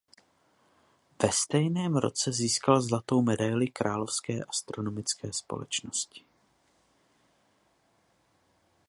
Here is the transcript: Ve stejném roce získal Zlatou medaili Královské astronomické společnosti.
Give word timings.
Ve 1.23 1.31
stejném 1.31 1.95
roce 1.95 2.31
získal 2.31 2.81
Zlatou 2.81 3.21
medaili 3.21 3.67
Královské 3.67 4.43
astronomické 4.43 5.33
společnosti. 5.33 6.25